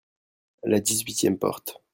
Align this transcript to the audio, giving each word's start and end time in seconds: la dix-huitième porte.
la 0.63 0.79
dix-huitième 0.79 1.37
porte. 1.37 1.79